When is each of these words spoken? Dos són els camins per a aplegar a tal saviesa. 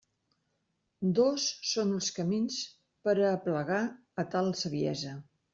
Dos 1.19 1.45
són 1.73 1.93
els 1.99 2.09
camins 2.17 2.57
per 3.09 3.15
a 3.19 3.29
aplegar 3.35 3.81
a 4.25 4.29
tal 4.33 4.55
saviesa. 4.65 5.17